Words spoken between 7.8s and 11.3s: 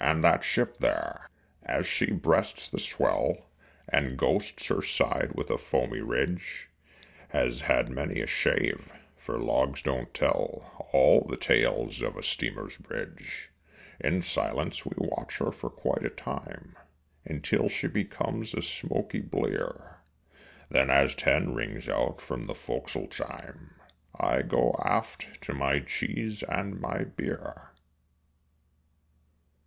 many a shave for logs don't tell All